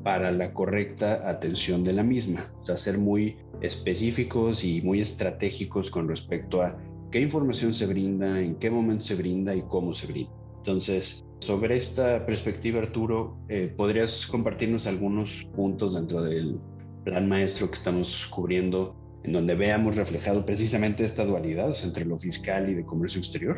para 0.03 0.31
la 0.31 0.53
correcta 0.53 1.27
atención 1.29 1.83
de 1.83 1.93
la 1.93 2.03
misma, 2.03 2.51
o 2.61 2.65
sea, 2.65 2.77
ser 2.77 2.97
muy 2.97 3.37
específicos 3.61 4.63
y 4.63 4.81
muy 4.81 5.01
estratégicos 5.01 5.89
con 5.89 6.07
respecto 6.07 6.61
a 6.61 6.77
qué 7.11 7.21
información 7.21 7.73
se 7.73 7.85
brinda, 7.85 8.39
en 8.39 8.55
qué 8.55 8.69
momento 8.69 9.05
se 9.05 9.15
brinda 9.15 9.55
y 9.55 9.61
cómo 9.63 9.93
se 9.93 10.07
brinda. 10.07 10.31
Entonces, 10.57 11.23
sobre 11.39 11.77
esta 11.77 12.25
perspectiva, 12.25 12.79
Arturo, 12.79 13.37
eh, 13.49 13.73
¿podrías 13.75 14.25
compartirnos 14.27 14.87
algunos 14.87 15.43
puntos 15.55 15.95
dentro 15.95 16.21
del 16.23 16.57
plan 17.03 17.27
maestro 17.27 17.69
que 17.69 17.77
estamos 17.77 18.27
cubriendo 18.27 18.95
en 19.23 19.33
donde 19.33 19.55
veamos 19.55 19.95
reflejado 19.95 20.45
precisamente 20.45 21.05
esta 21.05 21.25
dualidad 21.25 21.75
entre 21.83 22.05
lo 22.05 22.17
fiscal 22.17 22.69
y 22.69 22.75
de 22.75 22.85
comercio 22.85 23.19
exterior? 23.19 23.57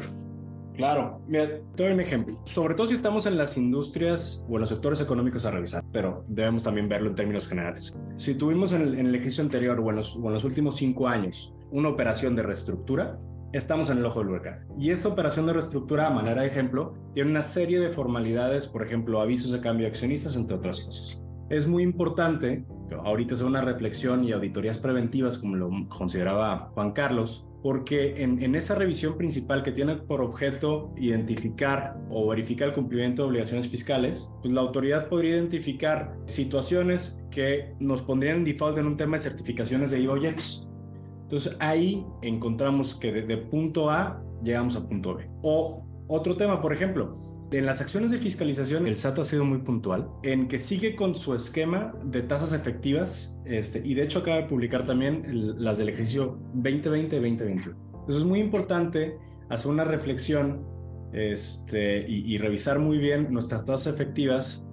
Claro, 0.76 1.22
mira, 1.28 1.48
te 1.76 1.84
doy 1.84 1.94
un 1.94 2.02
ejemplo. 2.02 2.38
Sobre 2.44 2.76
todo 2.76 2.88
si 2.88 2.96
estamos 2.96 3.26
en 3.26 3.38
las 3.38 3.56
industrias 3.56 4.46
o 4.50 4.56
en 4.56 4.62
los 4.62 4.70
sectores 4.70 5.00
económicos 5.00 5.46
a 5.46 5.52
revisar, 5.52 5.84
pero 5.92 6.26
debemos 6.28 6.64
también 6.64 6.90
verlo 6.90 7.10
en 7.10 7.16
términos 7.16 7.48
generales. 7.48 8.00
Si 8.18 8.36
tuvimos 8.36 8.74
en 8.74 8.82
el, 8.82 9.16
ejercicio 9.16 9.44
anterior 9.44 9.80
o 9.80 9.90
en, 9.90 9.96
los, 9.96 10.16
o 10.18 10.28
en 10.28 10.34
los 10.34 10.44
últimos 10.44 10.76
cinco 10.76 11.08
años 11.08 11.54
una 11.72 11.90
operación 11.90 12.36
de 12.36 12.44
reestructura, 12.44 13.18
estamos 13.54 13.90
en 13.90 14.00
el 14.00 14.06
ojo 14.06 14.20
del 14.20 14.30
huracán. 14.30 14.66
Y 14.78 14.92
esa 14.92 15.08
operación 15.08 15.46
de 15.46 15.54
reestructura, 15.54 16.08
a 16.08 16.10
manera 16.10 16.42
de 16.42 16.48
ejemplo, 16.48 16.94
tiene 17.14 17.32
una 17.32 17.44
serie 17.44 17.80
de 17.80 17.90
formalidades, 17.90 18.68
por 18.68 18.84
ejemplo, 18.84 19.22
avisos 19.22 19.52
de 19.52 19.62
cambio 19.62 19.86
de 19.86 19.92
accionistas, 19.92 20.36
entre 20.36 20.58
otras 20.58 20.82
cosas. 20.82 21.25
Es 21.50 21.68
muy 21.68 21.84
importante, 21.84 22.66
ahorita 23.04 23.36
es 23.36 23.42
una 23.42 23.62
reflexión 23.62 24.24
y 24.24 24.32
auditorías 24.32 24.80
preventivas, 24.80 25.38
como 25.38 25.56
lo 25.56 25.70
consideraba 25.90 26.72
Juan 26.74 26.92
Carlos, 26.92 27.46
porque 27.62 28.22
en, 28.22 28.56
esa 28.56 28.76
revisión 28.76 29.18
principal 29.18 29.62
que 29.62 29.72
tiene 29.72 29.96
por 29.96 30.22
objeto 30.22 30.94
identificar 30.98 31.98
o 32.10 32.28
verificar 32.28 32.70
el 32.70 32.74
cumplimiento 32.74 33.24
de 33.24 33.30
obligaciones 33.30 33.68
fiscales, 33.68 34.32
pues 34.42 34.54
la 34.54 34.62
autoridad 34.62 35.08
podría 35.08 35.36
identificar 35.36 36.16
situaciones 36.26 37.20
que 37.30 37.74
nos 37.80 38.02
pondrían 38.02 38.38
en 38.38 38.46
default 38.46 38.78
en 38.78 38.88
un 38.88 38.98
tema 38.98 39.18
de 39.18 39.24
certificaciones 39.24 39.92
de 39.92 40.00
IVA 40.00 40.14
o 40.14 40.18
Entonces 40.18 41.58
ahí 41.60 42.06
encontramos 42.22 42.96
que 42.96 43.12
de 43.12 43.38
punto 43.38 43.90
A 43.90 44.24
llegamos 44.44 44.76
a 44.76 44.88
punto 44.88 45.16
B. 45.16 45.28
O 45.42 45.84
otro 46.08 46.38
tema, 46.38 46.62
por 46.62 46.74
ejemplo, 46.74 47.14
en 47.52 47.66
las 47.66 47.80
acciones 47.80 48.12
de 48.12 48.20
fiscalización, 48.20 48.88
el 48.88 48.98
SAT 48.98 49.20
ha 49.20 49.26
sido 49.26 49.46
muy 49.46 49.60
puntual 49.60 50.10
en 50.24 50.48
que 50.48 50.60
sigue 50.60 50.96
con 50.96 51.16
su 51.16 51.34
esquema 51.34 51.94
de 52.04 52.22
tasas 52.22 52.54
efectivas 52.54 53.40
este, 53.46 53.82
y 53.86 53.94
de 53.94 54.04
hecho 54.04 54.20
acaba 54.20 54.38
de 54.38 54.44
publicar 54.44 54.86
también 54.86 55.56
las 55.58 55.78
del 55.78 55.90
ejercicio 55.90 56.38
2020-2021. 56.56 57.76
Entonces 58.06 58.18
es 58.18 58.26
muy 58.26 58.40
importante 58.40 59.18
hacer 59.50 59.72
una 59.72 59.84
reflexión 59.84 60.66
este, 61.14 62.06
y, 62.10 62.38
revisar 62.40 62.80
muy 62.80 62.98
bien 62.98 63.32
nuestras 63.32 63.64
tasas 63.64 63.94
efectivas 63.94 64.68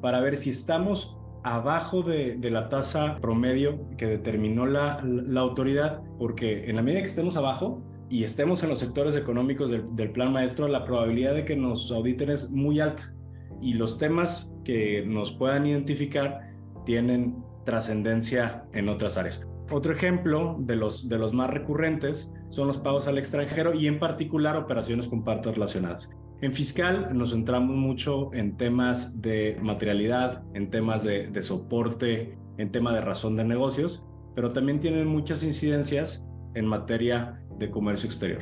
para 0.00 0.20
ver 0.20 0.36
si 0.36 0.50
estamos 0.50 1.16
abajo 1.42 2.02
de, 2.02 2.38
la 2.50 2.68
tasa 2.68 3.18
promedio 3.20 3.88
que 3.96 4.06
determinó 4.06 4.64
la, 4.64 5.02
la 5.04 5.40
autoridad, 5.40 6.02
porque 6.18 6.70
en 6.70 6.76
la 6.76 6.82
medida 6.82 7.00
que 7.00 7.06
estemos 7.06 7.36
abajo, 7.36 7.82
y 8.10 8.24
estemos 8.24 8.62
en 8.62 8.70
los 8.70 8.78
sectores 8.78 9.16
económicos 9.16 9.70
del, 9.70 10.12
plan 10.12 10.32
maestro, 10.32 10.66
la 10.68 10.84
probabilidad 10.84 11.34
de 11.34 11.44
que 11.44 11.56
nos 11.56 11.90
auditen 11.92 12.30
es 12.30 12.50
muy 12.50 12.80
alta. 12.80 13.14
Y 13.60 13.74
los 13.74 13.98
temas 13.98 14.56
que 14.64 15.04
nos 15.06 15.32
puedan 15.32 15.66
identificar 15.66 16.52
tienen 16.86 17.36
trascendencia 17.64 18.64
en 18.72 18.88
otras 18.88 19.18
áreas. 19.18 19.46
Otro 19.70 19.92
ejemplo 19.92 20.56
de 20.60 20.76
los, 20.76 21.08
de 21.08 21.18
los 21.18 21.34
más 21.34 21.50
recurrentes 21.50 22.32
son 22.48 22.66
los 22.66 22.78
pagos 22.78 23.06
al 23.06 23.18
extranjero 23.18 23.74
y 23.74 23.86
en 23.86 23.98
particular 23.98 24.56
operaciones 24.56 25.08
con 25.08 25.22
partes 25.22 25.52
relacionadas. 25.52 26.10
En 26.40 26.54
fiscal 26.54 27.10
nos 27.12 27.32
centramos 27.32 27.76
mucho 27.76 28.32
en 28.32 28.56
temas 28.56 29.20
de 29.20 29.58
materialidad, 29.60 30.42
en 30.54 30.70
temas 30.70 31.04
de, 31.04 31.26
de 31.26 31.42
soporte, 31.42 32.38
en 32.56 32.70
tema 32.72 32.94
de 32.94 33.02
razón 33.02 33.36
de 33.36 33.44
negocios, 33.44 34.06
pero 34.34 34.52
también 34.52 34.80
tienen 34.80 35.06
muchas 35.06 35.42
incidencias 35.42 36.26
en 36.54 36.64
materia 36.64 37.42
de 37.58 37.70
comercio 37.70 38.06
exterior. 38.06 38.40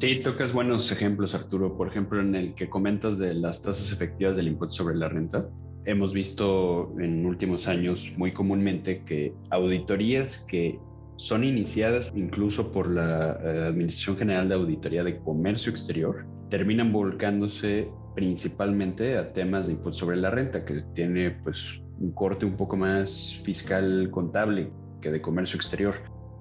Sí, 0.00 0.20
tocas 0.22 0.52
buenos 0.52 0.92
ejemplos, 0.92 1.34
Arturo. 1.34 1.76
Por 1.76 1.88
ejemplo, 1.88 2.20
en 2.20 2.34
el 2.34 2.54
que 2.54 2.68
comentas 2.68 3.18
de 3.18 3.34
las 3.34 3.62
tasas 3.62 3.92
efectivas 3.92 4.36
del 4.36 4.48
impuesto 4.48 4.76
sobre 4.76 4.96
la 4.96 5.08
renta. 5.08 5.48
Hemos 5.84 6.12
visto 6.12 6.94
en 7.00 7.26
últimos 7.26 7.66
años 7.66 8.12
muy 8.16 8.32
comúnmente 8.32 9.02
que 9.04 9.32
auditorías 9.50 10.38
que 10.46 10.78
son 11.16 11.42
iniciadas 11.42 12.12
incluso 12.14 12.70
por 12.70 12.88
la 12.88 13.38
eh, 13.42 13.66
Administración 13.66 14.16
General 14.16 14.48
de 14.48 14.54
Auditoría 14.54 15.02
de 15.02 15.18
Comercio 15.18 15.70
Exterior 15.70 16.24
terminan 16.48 16.92
volcándose 16.92 17.88
principalmente 18.14 19.16
a 19.16 19.32
temas 19.32 19.66
de 19.66 19.72
impuesto 19.72 20.00
sobre 20.00 20.16
la 20.16 20.30
renta, 20.30 20.64
que 20.64 20.82
tiene 20.94 21.32
pues 21.42 21.64
un 21.98 22.12
corte 22.12 22.46
un 22.46 22.56
poco 22.56 22.76
más 22.76 23.40
fiscal 23.42 24.08
contable 24.12 24.70
que 25.00 25.10
de 25.10 25.20
comercio 25.20 25.56
exterior 25.56 25.94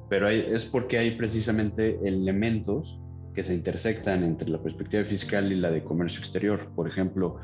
pero 0.10 0.30
es 0.30 0.66
porque 0.66 0.98
hay 0.98 1.12
precisamente 1.12 2.00
elementos 2.04 3.00
que 3.34 3.44
se 3.44 3.54
intersectan 3.54 4.24
entre 4.24 4.50
la 4.50 4.62
perspectiva 4.62 5.04
fiscal 5.04 5.52
y 5.52 5.56
la 5.56 5.70
de 5.70 5.84
comercio 5.84 6.20
exterior. 6.20 6.72
Por 6.76 6.88
ejemplo, 6.88 7.38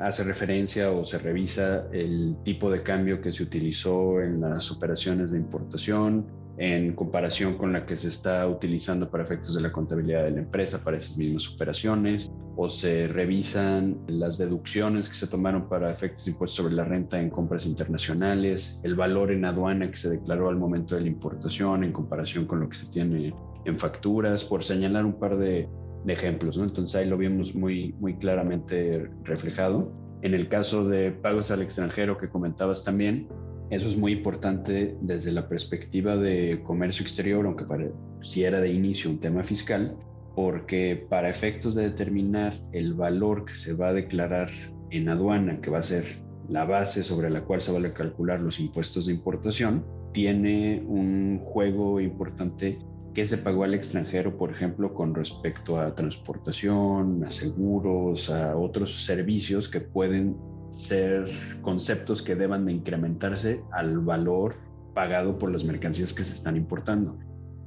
hace 0.00 0.24
referencia 0.24 0.90
o 0.90 1.04
se 1.04 1.18
revisa 1.18 1.86
el 1.92 2.36
tipo 2.42 2.68
de 2.68 2.82
cambio 2.82 3.20
que 3.20 3.30
se 3.30 3.44
utilizó 3.44 4.20
en 4.20 4.40
las 4.40 4.72
operaciones 4.72 5.30
de 5.30 5.38
importación 5.38 6.26
en 6.58 6.94
comparación 6.94 7.58
con 7.58 7.72
la 7.72 7.84
que 7.84 7.96
se 7.96 8.08
está 8.08 8.48
utilizando 8.48 9.10
para 9.10 9.24
efectos 9.24 9.54
de 9.54 9.60
la 9.60 9.72
contabilidad 9.72 10.24
de 10.24 10.30
la 10.30 10.40
empresa 10.40 10.82
para 10.82 10.96
esas 10.96 11.16
mismas 11.16 11.48
operaciones, 11.54 12.32
o 12.56 12.70
se 12.70 13.06
revisan 13.08 13.98
las 14.06 14.38
deducciones 14.38 15.08
que 15.10 15.14
se 15.14 15.26
tomaron 15.26 15.68
para 15.68 15.90
efectos 15.90 16.26
impuestos 16.26 16.56
sobre 16.56 16.74
la 16.74 16.84
renta 16.84 17.20
en 17.20 17.28
compras 17.28 17.66
internacionales, 17.66 18.80
el 18.82 18.94
valor 18.94 19.30
en 19.30 19.44
aduana 19.44 19.90
que 19.90 19.96
se 19.96 20.08
declaró 20.08 20.48
al 20.48 20.56
momento 20.56 20.94
de 20.94 21.02
la 21.02 21.08
importación 21.08 21.84
en 21.84 21.92
comparación 21.92 22.46
con 22.46 22.60
lo 22.60 22.68
que 22.70 22.76
se 22.76 22.86
tiene 22.86 23.34
en 23.66 23.78
facturas, 23.78 24.42
por 24.44 24.64
señalar 24.64 25.04
un 25.04 25.18
par 25.18 25.36
de, 25.36 25.68
ejemplos. 26.06 26.56
¿no? 26.56 26.62
Entonces 26.62 26.94
ahí 26.94 27.08
lo 27.08 27.18
vimos 27.18 27.54
muy, 27.54 27.92
muy 27.98 28.14
claramente 28.14 29.10
reflejado. 29.24 29.92
En 30.22 30.34
el 30.34 30.48
caso 30.48 30.88
de 30.88 31.10
pagos 31.10 31.50
al 31.50 31.62
extranjero 31.62 32.16
que 32.16 32.28
comentabas 32.28 32.84
también, 32.84 33.26
eso 33.70 33.88
es 33.88 33.96
muy 33.96 34.12
importante 34.12 34.96
desde 35.00 35.32
la 35.32 35.48
perspectiva 35.48 36.16
de 36.16 36.62
comercio 36.64 37.02
exterior, 37.02 37.44
aunque 37.44 37.64
pareciera 37.64 38.60
de 38.60 38.70
inicio 38.70 39.10
un 39.10 39.18
tema 39.18 39.42
fiscal, 39.42 39.96
porque 40.36 41.06
para 41.08 41.30
efectos 41.30 41.74
de 41.74 41.84
determinar 41.84 42.60
el 42.72 42.92
valor 42.92 43.46
que 43.46 43.54
se 43.54 43.72
va 43.72 43.88
a 43.88 43.92
declarar 43.94 44.50
en 44.90 45.08
aduana, 45.08 45.62
que 45.62 45.70
va 45.70 45.78
a 45.78 45.82
ser 45.82 46.04
la 46.50 46.66
base 46.66 47.02
sobre 47.02 47.30
la 47.30 47.40
cual 47.40 47.62
se 47.62 47.72
van 47.72 47.86
a 47.86 47.94
calcular 47.94 48.40
los 48.40 48.60
impuestos 48.60 49.06
de 49.06 49.14
importación, 49.14 49.84
tiene 50.12 50.84
un 50.86 51.40
juego 51.42 52.00
importante 52.00 52.78
que 53.14 53.24
se 53.24 53.38
pagó 53.38 53.64
al 53.64 53.72
extranjero, 53.72 54.36
por 54.36 54.50
ejemplo, 54.50 54.92
con 54.92 55.14
respecto 55.14 55.78
a 55.78 55.94
transportación, 55.94 57.24
a 57.24 57.30
seguros, 57.30 58.28
a 58.28 58.58
otros 58.58 59.06
servicios 59.06 59.70
que 59.70 59.80
pueden 59.80 60.36
ser 60.70 61.30
conceptos 61.62 62.20
que 62.20 62.34
deban 62.34 62.66
de 62.66 62.74
incrementarse 62.74 63.62
al 63.72 64.00
valor 64.00 64.56
pagado 64.94 65.38
por 65.38 65.50
las 65.50 65.64
mercancías 65.64 66.12
que 66.12 66.24
se 66.24 66.34
están 66.34 66.58
importando 66.58 67.16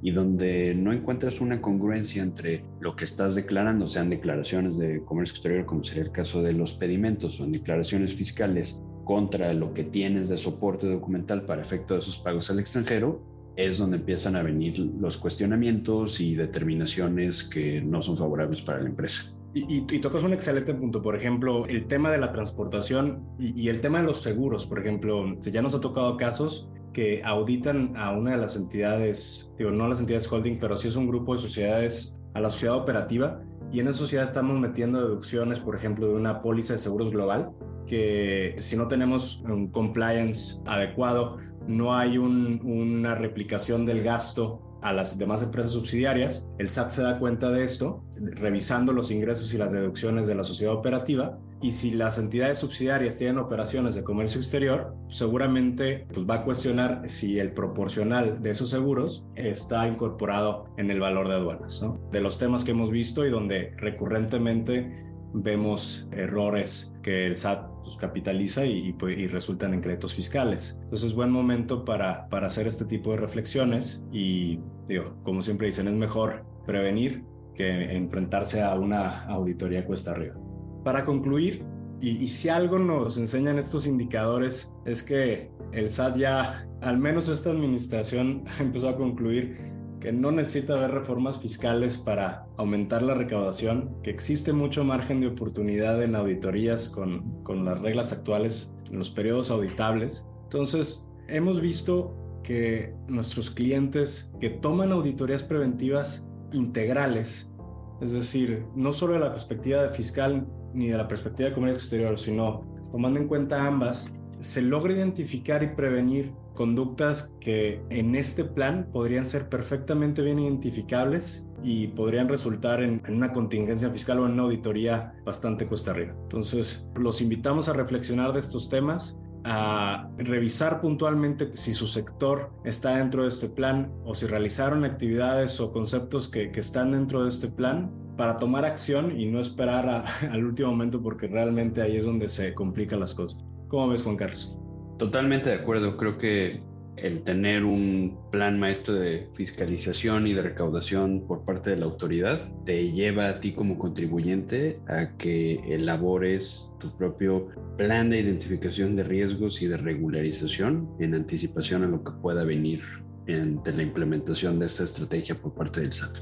y 0.01 0.11
donde 0.11 0.73
no 0.75 0.93
encuentras 0.93 1.41
una 1.41 1.61
congruencia 1.61 2.23
entre 2.23 2.63
lo 2.79 2.95
que 2.95 3.05
estás 3.05 3.35
declarando, 3.35 3.87
sean 3.87 4.09
declaraciones 4.09 4.77
de 4.77 5.03
comercio 5.03 5.33
exterior, 5.33 5.65
como 5.65 5.83
sería 5.83 6.03
el 6.03 6.11
caso 6.11 6.41
de 6.41 6.53
los 6.53 6.73
pedimentos, 6.73 7.39
o 7.39 7.43
en 7.43 7.51
declaraciones 7.51 8.13
fiscales, 8.15 8.81
contra 9.03 9.53
lo 9.53 9.73
que 9.73 9.83
tienes 9.83 10.29
de 10.29 10.37
soporte 10.37 10.87
documental 10.87 11.43
para 11.43 11.61
efecto 11.61 11.95
de 11.95 12.01
esos 12.01 12.17
pagos 12.17 12.49
al 12.51 12.59
extranjero, 12.59 13.21
es 13.55 13.77
donde 13.77 13.97
empiezan 13.97 14.35
a 14.35 14.43
venir 14.43 14.77
los 14.77 15.17
cuestionamientos 15.17 16.21
y 16.21 16.35
determinaciones 16.35 17.43
que 17.43 17.81
no 17.81 18.01
son 18.01 18.15
favorables 18.15 18.61
para 18.61 18.81
la 18.81 18.89
empresa. 18.89 19.35
Y, 19.51 19.81
tocas 19.99 20.21
un 20.21 20.31
excelente 20.31 20.75
punto, 20.75 21.01
por 21.01 21.15
ejemplo, 21.15 21.65
el 21.65 21.87
tema 21.87 22.11
de 22.11 22.19
la 22.19 22.31
transportación 22.31 23.23
y, 23.39 23.59
y, 23.59 23.69
el 23.69 23.81
tema 23.81 23.99
de 23.99 24.05
los 24.05 24.21
seguros, 24.21 24.67
por 24.67 24.79
ejemplo, 24.79 25.39
ya 25.39 25.63
nos 25.63 25.73
ha 25.73 25.81
tocado 25.81 26.15
casos 26.15 26.69
que 26.93 27.21
auditan 27.23 27.95
a 27.95 28.11
una 28.11 28.31
de 28.31 28.37
las 28.37 28.55
entidades, 28.55 29.51
digo, 29.57 29.71
no 29.71 29.87
las 29.87 29.99
entidades 29.99 30.31
holding, 30.31 30.59
pero 30.59 30.75
sí 30.75 30.87
es 30.87 30.95
un 30.95 31.07
grupo 31.07 31.33
de 31.33 31.39
sociedades, 31.39 32.19
a 32.33 32.41
la 32.41 32.49
sociedad 32.49 32.75
operativa, 32.75 33.41
y 33.71 33.79
en 33.79 33.87
esa 33.87 33.99
sociedad 33.99 34.25
estamos 34.25 34.59
metiendo 34.59 35.01
deducciones, 35.01 35.59
por 35.59 35.75
ejemplo, 35.75 36.07
de 36.07 36.15
una 36.15 36.41
póliza 36.41 36.73
de 36.73 36.79
seguros 36.79 37.11
global, 37.11 37.51
que 37.87 38.55
si 38.57 38.75
no 38.75 38.87
tenemos 38.87 39.41
un 39.41 39.71
compliance 39.71 40.61
adecuado, 40.65 41.37
no 41.67 41.95
hay 41.95 42.17
una 42.17 43.15
replicación 43.15 43.85
del 43.85 44.03
gasto 44.03 44.61
a 44.81 44.93
las 44.93 45.17
demás 45.17 45.43
empresas 45.43 45.73
subsidiarias. 45.73 46.47
El 46.57 46.69
SAT 46.69 46.91
se 46.91 47.01
da 47.01 47.19
cuenta 47.19 47.51
de 47.51 47.63
esto, 47.63 48.03
revisando 48.15 48.93
los 48.93 49.11
ingresos 49.11 49.53
y 49.53 49.57
las 49.57 49.71
deducciones 49.71 50.25
de 50.25 50.35
la 50.35 50.43
sociedad 50.43 50.73
operativa, 50.73 51.37
y 51.61 51.71
si 51.71 51.91
las 51.91 52.17
entidades 52.17 52.59
subsidiarias 52.59 53.17
tienen 53.17 53.37
operaciones 53.37 53.95
de 53.95 54.03
comercio 54.03 54.39
exterior, 54.39 54.95
seguramente 55.09 56.07
pues, 56.13 56.25
va 56.25 56.35
a 56.35 56.43
cuestionar 56.43 57.03
si 57.09 57.39
el 57.39 57.51
proporcional 57.51 58.41
de 58.41 58.51
esos 58.51 58.69
seguros 58.69 59.25
está 59.35 59.87
incorporado 59.87 60.65
en 60.77 60.89
el 60.89 60.99
valor 60.99 61.27
de 61.27 61.35
aduanas. 61.35 61.81
¿no? 61.81 61.99
De 62.11 62.21
los 62.21 62.37
temas 62.37 62.63
que 62.63 62.71
hemos 62.71 62.91
visto 62.91 63.25
y 63.25 63.29
donde 63.29 63.73
recurrentemente 63.77 65.05
vemos 65.33 66.07
errores 66.11 66.95
que 67.03 67.27
el 67.27 67.35
SAT 67.35 67.67
pues, 67.83 67.97
capitaliza 67.97 68.65
y, 68.65 68.93
pues, 68.93 69.17
y, 69.17 69.27
resultan 69.27 69.73
en 69.73 69.81
créditos 69.81 70.15
fiscales. 70.15 70.79
Entonces 70.83 71.09
es 71.09 71.13
buen 71.13 71.29
momento 71.29 71.83
para, 71.83 72.27
para 72.29 72.47
hacer 72.47 72.67
este 72.67 72.85
tipo 72.85 73.11
de 73.11 73.17
reflexiones 73.17 74.03
y 74.11 74.59
digo, 74.87 75.15
como 75.23 75.41
siempre 75.41 75.67
dicen, 75.67 75.87
es 75.87 75.93
mejor 75.93 76.45
prevenir 76.65 77.23
que 77.53 77.95
enfrentarse 77.95 78.61
a 78.61 78.73
una 78.75 79.25
auditoría 79.25 79.85
cuesta 79.85 80.11
arriba. 80.11 80.35
Para 80.83 81.05
concluir, 81.05 81.63
y, 82.01 82.27
si 82.29 82.47
algo 82.47 82.79
nos 82.79 83.17
enseñan 83.17 83.59
estos 83.59 83.85
indicadores 83.85 84.73
es 84.85 85.03
que 85.03 85.51
el 85.73 85.89
SAT 85.89 86.17
ya, 86.17 86.67
al 86.81 86.97
menos 86.97 87.27
esta 87.27 87.51
administración, 87.51 88.45
empezó 88.59 88.89
a 88.89 88.97
concluir 88.97 89.57
que 89.99 90.13
no 90.13 90.31
necesita 90.31 90.77
haber 90.77 90.91
reformas 90.91 91.39
fiscales 91.39 91.97
para 91.97 92.47
aumentar 92.57 93.01
la 93.01 93.15
recaudación, 93.15 93.97
que 94.01 94.11
existe 94.11 94.53
mucho 94.53 94.85
margen 94.85 95.19
de 95.19 95.27
oportunidad 95.27 96.01
en 96.01 96.15
auditorías 96.15 96.87
con, 96.87 97.43
con 97.43 97.65
las 97.65 97.81
reglas 97.81 98.13
actuales, 98.13 98.73
en 98.89 98.97
los 98.97 99.09
periodos 99.09 99.51
auditables. 99.51 100.25
Entonces, 100.43 101.11
hemos 101.27 101.59
visto 101.59 102.15
que 102.43 102.95
nuestros 103.09 103.49
clientes 103.49 104.31
que 104.39 104.49
toman 104.49 104.93
auditorías 104.93 105.43
preventivas 105.43 106.29
integrales, 106.53 107.53
es 107.99 108.13
decir, 108.13 108.65
no 108.75 108.93
solo 108.93 109.13
de 109.13 109.19
la 109.19 109.31
perspectiva 109.31 109.89
fiscal 109.89 110.47
ni 110.73 110.89
de 110.89 110.97
la 110.97 111.07
perspectiva 111.07 111.49
de 111.49 111.55
comercio 111.55 111.77
exterior, 111.77 112.17
sino 112.17 112.63
tomando 112.91 113.19
en 113.19 113.27
cuenta 113.27 113.65
ambas, 113.65 114.11
se 114.39 114.61
logra 114.61 114.93
identificar 114.93 115.63
y 115.63 115.67
prevenir 115.67 116.31
conductas 116.59 117.35
que 117.39 117.81
en 117.89 118.15
este 118.15 118.43
plan 118.43 118.89
podrían 118.91 119.25
ser 119.25 119.47
perfectamente 119.47 120.21
bien 120.21 120.39
identificables 120.39 121.47
y 121.63 121.87
podrían 121.87 122.27
resultar 122.27 122.83
en, 122.83 123.01
una 123.07 123.31
contingencia 123.31 123.89
fiscal 123.89 124.19
o 124.19 124.25
en 124.25 124.33
una 124.33 124.43
auditoría 124.43 125.13
bastante 125.25 125.65
cuesta 125.65 125.91
arriba. 125.91 126.13
Entonces, 126.23 126.89
los 126.95 127.21
invitamos 127.21 127.69
a 127.69 127.73
reflexionar 127.73 128.33
de 128.33 128.39
estos 128.39 128.69
temas, 128.69 129.17
a 129.45 130.09
revisar 130.17 130.81
puntualmente 130.81 131.49
si 131.53 131.73
su 131.73 131.87
sector 131.87 132.51
está 132.65 132.97
dentro 132.97 133.23
de 133.23 133.29
este 133.29 133.47
plan 133.47 133.91
o 134.03 134.13
si 134.13 134.25
realizaron 134.25 134.83
actividades 134.83 135.61
o 135.61 135.71
conceptos 135.71 136.27
que, 136.27 136.51
están 136.55 136.91
dentro 136.91 137.23
de 137.23 137.29
este 137.29 137.47
plan 137.47 137.89
para 138.19 138.35
tomar 138.35 138.65
acción 138.65 139.17
y 139.17 139.27
no 139.27 139.39
esperar 139.39 140.03
al 140.29 140.43
último 140.43 140.71
momento 140.71 141.01
porque 141.01 141.27
realmente 141.27 141.81
ahí 141.81 141.95
es 141.95 142.03
donde 142.03 142.27
se 142.27 142.53
complican 142.53 142.99
las 142.99 143.13
cosas. 143.13 143.45
¿Cómo 143.69 143.87
ves, 143.87 144.03
Juan 144.03 144.17
Carlos? 144.17 144.57
Totalmente 144.97 145.49
de 145.49 145.55
acuerdo. 145.55 145.95
Creo 145.95 146.17
que 146.17 146.59
el 146.97 147.21
tener 147.21 147.63
un 147.63 148.19
plan 148.29 148.59
maestro 148.59 148.95
de 148.95 149.29
fiscalización 149.35 150.27
y 150.27 150.33
de 150.33 150.41
recaudación 150.41 151.25
por 151.27 151.45
parte 151.45 151.69
de 151.69 151.77
la 151.77 151.85
autoridad 151.85 152.41
te 152.65 152.91
lleva 152.91 153.29
a 153.29 153.39
ti 153.39 153.53
como 153.53 153.79
contribuyente 153.79 154.81
a 154.89 155.15
que 155.15 155.61
elabores 155.73 156.65
tu 156.81 156.93
propio 156.97 157.47
plan 157.77 158.09
de 158.09 158.19
identificación 158.19 158.97
de 158.97 159.03
riesgos 159.03 159.61
y 159.61 159.67
de 159.67 159.77
regularización 159.77 160.89
en 160.99 161.15
anticipación 161.15 161.85
a 161.85 161.87
lo 161.87 162.03
que 162.03 162.11
pueda 162.21 162.43
venir 162.43 162.81
ante 163.29 163.71
la 163.71 163.83
implementación 163.83 164.59
de 164.59 164.65
esta 164.65 164.83
estrategia 164.83 165.35
por 165.35 165.55
parte 165.55 165.79
del 165.79 165.93
SAT. 165.93 166.17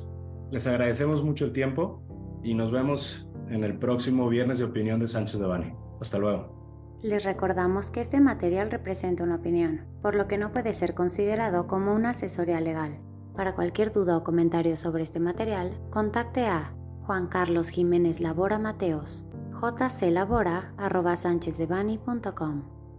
Les 0.51 0.65
agradecemos 0.67 1.23
mucho 1.23 1.45
el 1.45 1.53
tiempo 1.53 2.01
y 2.43 2.53
nos 2.55 2.71
vemos 2.71 3.27
en 3.49 3.63
el 3.63 3.77
próximo 3.77 4.29
viernes 4.29 4.59
de 4.59 4.65
opinión 4.65 4.99
de 4.99 5.07
Sánchez 5.07 5.39
de 5.39 5.47
Bani. 5.47 5.73
Hasta 5.99 6.17
luego. 6.17 6.57
Les 7.01 7.23
recordamos 7.23 7.91
que 7.91 8.01
este 8.01 8.19
material 8.19 8.71
representa 8.71 9.23
una 9.23 9.35
opinión, 9.35 9.85
por 10.01 10.15
lo 10.15 10.27
que 10.27 10.37
no 10.37 10.51
puede 10.51 10.73
ser 10.73 10.95
considerado 10.95 11.67
como 11.67 11.93
una 11.93 12.09
asesoría 12.11 12.59
legal. 12.59 12.99
Para 13.35 13.53
cualquier 13.53 13.91
duda 13.91 14.17
o 14.17 14.23
comentario 14.23 14.75
sobre 14.75 15.03
este 15.03 15.19
material, 15.19 15.77
contacte 15.91 16.47
a 16.47 16.73
Juan 17.01 17.27
Carlos 17.27 17.69
Jiménez 17.69 18.19
Labora 18.19 18.57
Mateos, 18.57 19.29
jclabora.com, 19.53 20.53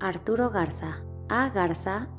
Arturo 0.01 0.51
Garza, 0.51 1.03
agarza.com. 1.29 2.19